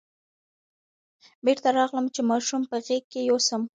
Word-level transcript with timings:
بېرته 1.45 1.69
راغلم 1.77 2.05
چې 2.15 2.21
ماشوم 2.29 2.61
په 2.71 2.77
غېږ 2.85 3.03
کې 3.11 3.21
یوسم. 3.29 3.61